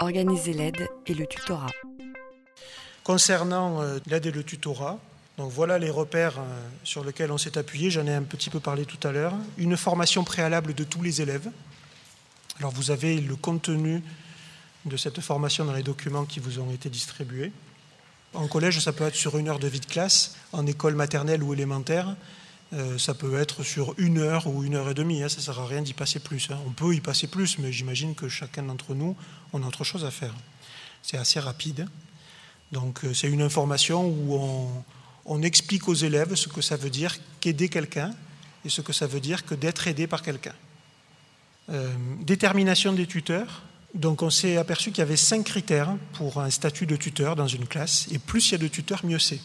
[0.00, 1.70] Organiser l'aide et le tutorat.
[3.02, 4.98] Concernant euh, l'aide et le tutorat,
[5.38, 8.60] donc voilà les repères euh, sur lesquels on s'est appuyé, j'en ai un petit peu
[8.60, 9.34] parlé tout à l'heure.
[9.56, 11.50] Une formation préalable de tous les élèves.
[12.58, 14.02] Alors vous avez le contenu
[14.84, 17.52] de cette formation dans les documents qui vous ont été distribués.
[18.34, 20.36] En collège, ça peut être sur une heure de vie de classe.
[20.52, 22.14] En école maternelle ou élémentaire,
[22.74, 25.22] euh, ça peut être sur une heure ou une heure et demie.
[25.22, 26.48] Hein, ça ne sert à rien d'y passer plus.
[26.50, 26.58] Hein.
[26.66, 29.16] On peut y passer plus, mais j'imagine que chacun d'entre nous,
[29.52, 30.34] on a autre chose à faire.
[31.02, 31.88] C'est assez rapide.
[32.72, 34.84] Donc euh, c'est une information où
[35.24, 38.12] on, explique aux élèves ce que ça veut dire qu'aider quelqu'un
[38.64, 40.54] et ce que ça veut dire que d'être aidé par quelqu'un.
[41.70, 43.62] Euh, détermination des tuteurs.
[43.94, 47.46] Donc on s'est aperçu qu'il y avait cinq critères pour un statut de tuteur dans
[47.46, 49.40] une classe, et plus il y a de tuteurs, mieux c'est.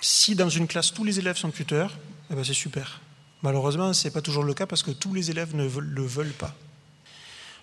[0.00, 1.96] Si dans une classe tous les élèves sont tuteurs,
[2.30, 3.00] eh ben, c'est super.
[3.42, 6.32] Malheureusement, ce n'est pas toujours le cas parce que tous les élèves ne le veulent
[6.32, 6.54] pas.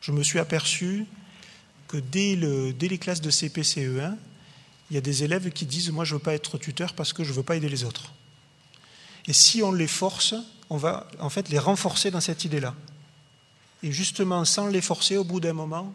[0.02, 1.06] Je me suis aperçu
[1.88, 4.16] que dès, les classes de CP-CE1,
[4.90, 7.14] il y a des élèves qui disent Moi, je ne veux pas être tuteur parce
[7.14, 8.14] que je ne veux pas aider les autres.
[9.28, 10.36] Et si on les force,
[10.70, 12.76] on va en fait les renforcer dans cette idée-là.
[13.82, 15.94] Et justement, sans les forcer, au bout d'un moment,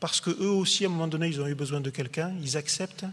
[0.00, 3.06] parce qu'eux aussi, à un moment donné, ils ont eu besoin de quelqu'un, ils acceptent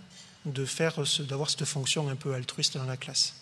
[0.46, 3.36] de faire, d'avoir cette fonction un peu altruiste dans la classe.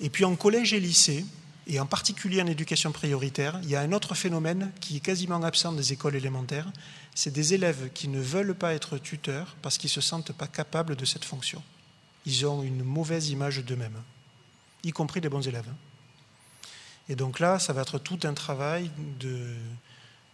[0.00, 1.24] Et puis en collège et lycée,
[1.66, 5.42] et en particulier en éducation prioritaire, il y a un autre phénomène qui est quasiment
[5.42, 6.70] absent des écoles élémentaires,
[7.14, 10.46] c'est des élèves qui ne veulent pas être tuteurs parce qu'ils ne se sentent pas
[10.46, 11.62] capables de cette fonction.
[12.24, 14.02] Ils ont une mauvaise image d'eux-mêmes,
[14.82, 15.70] y compris les bons élèves.
[17.10, 18.90] Et donc là, ça va être tout un travail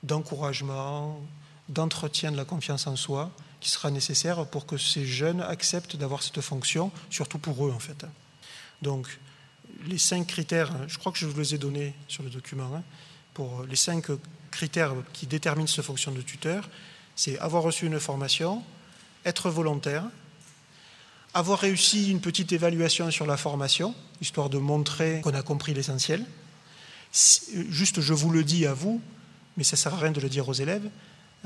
[0.02, 1.20] d'encouragement,
[1.68, 3.32] d'entretien de la confiance en soi
[3.64, 7.78] qui sera nécessaire pour que ces jeunes acceptent d'avoir cette fonction, surtout pour eux en
[7.78, 8.04] fait.
[8.82, 9.08] Donc
[9.86, 12.82] les cinq critères, je crois que je vous les ai donnés sur le document, hein,
[13.32, 14.08] pour les cinq
[14.50, 16.68] critères qui déterminent cette fonction de tuteur,
[17.16, 18.62] c'est avoir reçu une formation,
[19.24, 20.04] être volontaire,
[21.32, 26.26] avoir réussi une petite évaluation sur la formation, histoire de montrer qu'on a compris l'essentiel.
[27.70, 29.00] Juste, je vous le dis à vous,
[29.56, 30.90] mais ça ne sert à rien de le dire aux élèves.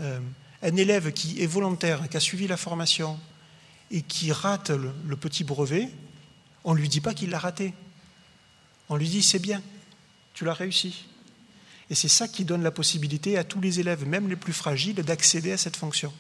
[0.01, 0.19] Euh,
[0.63, 3.19] un élève qui est volontaire, qui a suivi la formation
[3.91, 5.89] et qui rate le petit brevet,
[6.65, 7.73] on ne lui dit pas qu'il l'a raté.
[8.89, 9.63] On lui dit c'est bien,
[10.35, 11.07] tu l'as réussi.
[11.91, 14.97] Et c'est ça qui donne la possibilité à tous les élèves, même les plus fragiles,
[14.97, 16.13] d'accéder à cette fonction.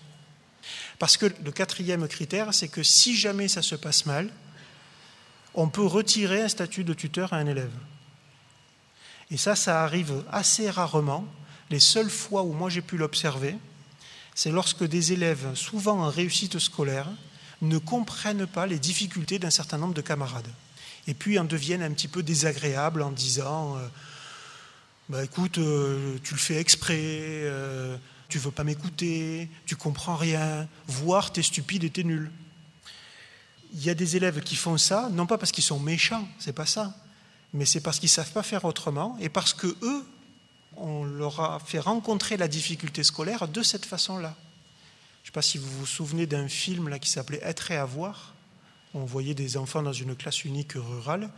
[0.98, 4.30] Parce que le quatrième critère, c'est que si jamais ça se passe mal,
[5.54, 7.74] on peut retirer un statut de tuteur à un élève.
[9.30, 11.26] Et ça, ça arrive assez rarement.
[11.70, 13.56] Les seules fois où moi j'ai pu l'observer,
[14.38, 17.08] c'est lorsque des élèves, souvent en réussite scolaire,
[17.60, 20.46] ne comprennent pas les difficultés d'un certain nombre de camarades
[21.08, 23.88] et puis en deviennent un petit peu désagréables en disant euh,
[25.08, 27.96] bah, écoute, euh, tu le fais exprès, euh,
[28.28, 32.30] tu veux pas m'écouter, tu comprends rien, voire es stupide et es nul.
[33.74, 36.52] Il y a des élèves qui font ça, non pas parce qu'ils sont méchants, c'est
[36.52, 36.94] pas ça,
[37.52, 40.06] mais c'est parce qu'ils savent pas faire autrement et parce que eux,
[40.80, 44.34] on leur a fait rencontrer la difficulté scolaire de cette façon-là.
[45.22, 47.76] Je ne sais pas si vous vous souvenez d'un film là qui s'appelait Être et
[47.76, 48.34] avoir
[48.94, 51.30] on voyait des enfants dans une classe unique rurale.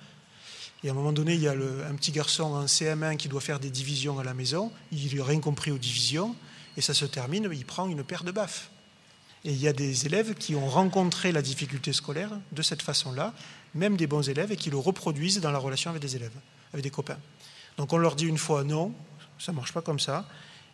[0.83, 3.41] Et à un moment donné, il y a un petit garçon en CM1 qui doit
[3.41, 4.73] faire des divisions à la maison.
[4.93, 6.35] Il n'a rien compris aux divisions.
[6.77, 8.71] Et ça se termine, il prend une paire de baffes.
[9.45, 13.35] Et il y a des élèves qui ont rencontré la difficulté scolaire de cette façon-là,
[13.75, 16.37] même des bons élèves, et qui le reproduisent dans la relation avec des élèves,
[16.73, 17.19] avec des copains.
[17.77, 18.95] Donc on leur dit une fois non,
[19.41, 20.27] ça ne marche pas comme ça,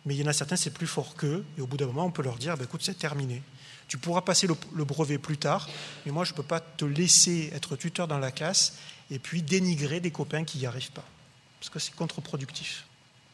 [0.05, 2.05] mais il y en a certains, c'est plus fort qu'eux, et au bout d'un moment,
[2.05, 3.41] on peut leur dire, ben, écoute, c'est terminé.
[3.87, 5.67] Tu pourras passer le, brevet plus tard,
[6.05, 8.77] mais moi, je ne peux pas te laisser être tuteur dans la classe
[9.09, 11.05] et puis dénigrer des copains qui n'y arrivent pas,
[11.59, 12.85] parce que c'est contre-productif.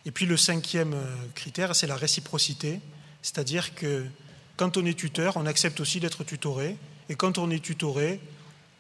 [0.06, 2.80] Et puis le cinquième euh, critère, c'est la réciprocité,
[3.22, 4.06] c'est-à-dire que
[4.58, 6.78] quand on est tuteur, on accepte aussi d'être tutoré,
[7.10, 8.20] et quand on est tutoré,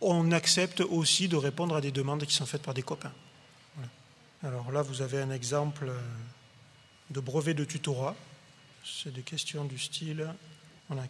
[0.01, 3.13] on accepte aussi de répondre à des demandes qui sont faites par des copains.
[4.43, 5.97] Alors là, vous avez un exemple euh,
[7.09, 8.15] de brevet de tutorat.
[8.83, 10.27] C'est des questions du style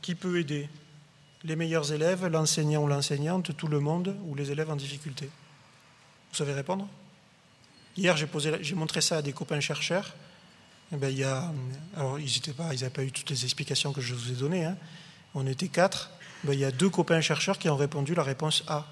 [0.01, 0.69] qui peut aider
[1.43, 5.29] Les meilleurs élèves, l'enseignant ou l'enseignante, tout le monde ou les élèves en difficulté?
[6.31, 6.87] Vous savez répondre?
[7.97, 10.15] Hier, j'ai, montré ça à des copains chercheurs.
[10.93, 11.51] Eh ben, il y a,
[11.97, 14.65] alors, ils n'avaient pas, eu toutes les explications que je vous ai données.
[14.65, 14.77] Hein.
[15.35, 16.11] On était quatre.
[16.43, 18.87] Ben, il y a deux copains chercheurs qui ont répondu la réponse A.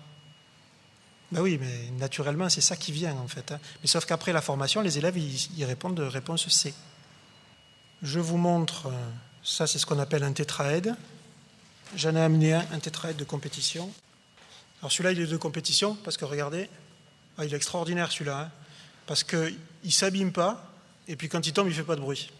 [1.31, 3.53] Ben oui, mais naturellement, c'est ça qui vient en fait.
[3.53, 3.59] Hein.
[3.81, 6.73] Mais sauf qu'après la formation, les élèves, ils, ils répondent de réponse C.
[8.03, 9.09] Je vous montre euh,
[9.43, 10.95] ça, c'est ce qu'on appelle un tétraède.
[11.95, 13.91] J'en ai amené un, un tétraède de compétition.
[14.81, 16.69] Alors celui-là, il est de compétition parce que regardez,
[17.37, 18.51] ah, il est extraordinaire celui-là, hein,
[19.05, 20.71] parce qu'il ne s'abîme pas
[21.07, 22.31] et puis quand il tombe, il ne fait pas de bruit.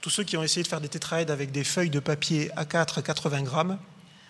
[0.00, 3.02] Tous ceux qui ont essayé de faire des tétraèdes avec des feuilles de papier A4
[3.02, 3.78] 80 grammes,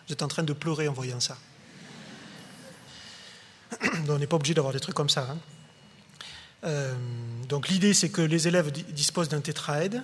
[0.06, 1.36] vous êtes en train de pleurer en voyant ça.
[3.80, 5.28] Donc on n'est pas obligé d'avoir des trucs comme ça.
[5.30, 5.38] Hein.
[6.64, 6.94] Euh,
[7.48, 10.02] donc l'idée, c'est que les élèves disposent d'un tétraède.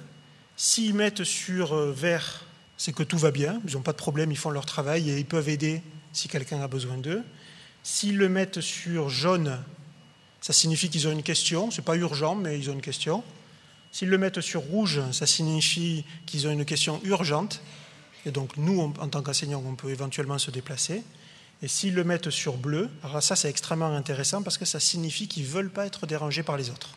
[0.57, 2.45] S'ils mettent sur euh, vert,
[2.77, 5.19] c'est que tout va bien, ils n'ont pas de problème, ils font leur travail et
[5.19, 5.83] ils peuvent aider
[6.13, 7.23] si quelqu'un a besoin d'eux.
[7.83, 9.63] S'ils le mettent sur jaune,
[10.41, 13.23] ça signifie qu'ils ont une question, ce n'est pas urgent, mais ils ont une question.
[13.93, 17.61] S'ils le mettent sur rouge, ça signifie qu'ils ont une question urgente,
[18.25, 21.05] et donc nous, en tant qu'enseignants, on peut éventuellement se déplacer.
[21.63, 25.29] Et s'ils le mettent sur bleu, alors ça c'est extrêmement intéressant parce que ça signifie
[25.29, 26.91] qu'ils ne veulent pas être dérangés par les autres.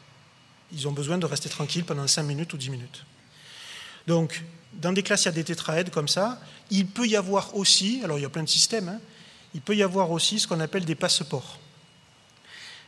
[0.72, 3.06] Ils ont besoin de rester tranquilles pendant 5 minutes ou 10 minutes.
[4.10, 6.42] Donc, dans des classes, il y a des tétraèdes comme ça.
[6.72, 9.00] Il peut y avoir aussi, alors il y a plein de systèmes, hein,
[9.54, 11.60] il peut y avoir aussi ce qu'on appelle des passeports.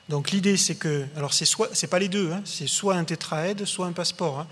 [0.10, 3.66] Donc l'idée c'est que, alors c'est soit, pas les deux, hein, c'est soit un tétraède,
[3.66, 4.48] soit un passeport, hein,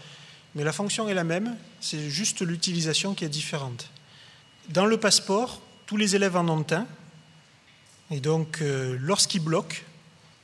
[0.54, 3.90] mais la fonction est la même, c'est juste l'utilisation qui est différente.
[4.70, 6.86] Dans le passeport, tous les élèves en ont un,
[8.12, 9.78] et donc, euh, lorsqu'ils bloquent,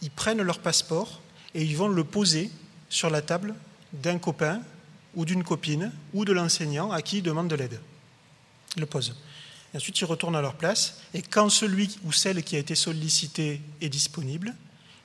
[0.01, 1.22] ils prennent leur passeport
[1.54, 2.50] et ils vont le poser
[2.89, 3.54] sur la table
[3.94, 4.63] d'un copain
[5.16, 7.80] ou d'une copine ou de l'enseignant à qui ils demandent de l'aide.
[8.76, 9.16] Ils le posent.
[9.74, 11.02] Et ensuite, ils retournent à leur place.
[11.14, 14.54] Et quand celui ou celle qui a été sollicité est disponible,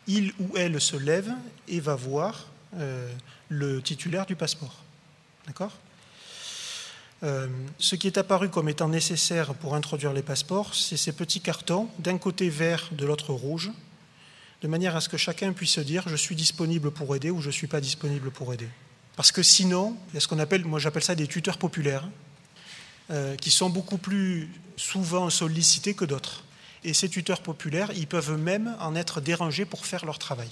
[0.06, 1.32] il ou elle se lève
[1.68, 3.12] et va voir euh,
[3.48, 4.76] le titulaire du passeport.
[5.46, 5.76] D'accord?
[7.22, 7.48] Euh,
[7.78, 11.88] ce qui est apparu comme étant nécessaire pour introduire les passeports, c'est ces petits cartons,
[11.98, 13.70] d'un côté vert, de l'autre rouge,
[14.62, 17.48] de manière à ce que chacun puisse dire je suis disponible pour aider ou je
[17.48, 18.68] ne suis pas disponible pour aider.
[19.20, 22.08] Parce que sinon, il y a ce qu'on appelle, moi j'appelle ça des tuteurs populaires,
[23.10, 26.42] euh, qui sont beaucoup plus souvent sollicités que d'autres.
[26.84, 30.48] Et ces tuteurs populaires, ils peuvent même en être dérangés pour faire leur travail.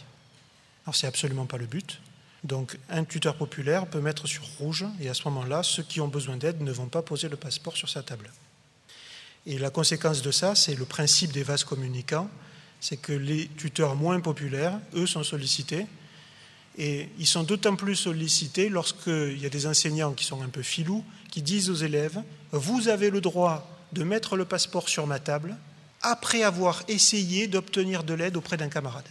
[0.85, 2.03] Alors c'est absolument pas le but.
[2.45, 6.09] Donc un tuteur populaire peut mettre sur rouge et à ce moment-là, ceux qui ont
[6.09, 8.31] besoin d'aide ne vont pas poser le passeport sur sa table.
[9.47, 12.29] Et la conséquence de ça, c'est le principe des vases communicants,
[12.81, 15.87] c'est que les tuteurs moins populaires, eux, sont sollicités.
[16.79, 20.63] Et ils sont d'autant plus sollicités lorsqu'il y a des enseignants qui sont un peu
[20.63, 22.23] filous, qui disent aux élèves,
[22.53, 25.57] vous avez le droit de mettre le passeport sur ma table
[26.03, 29.09] après avoir essayé d'obtenir de l'aide auprès d'un camarade.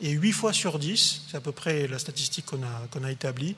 [0.00, 3.56] Et 8 fois sur 10, c'est à peu près la statistique qu'on a, a établie,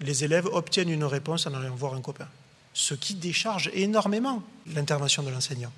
[0.00, 2.28] les élèves obtiennent une réponse en allant voir un copain.
[2.74, 4.42] Ce qui décharge énormément
[4.74, 5.72] l'intervention de l'enseignant.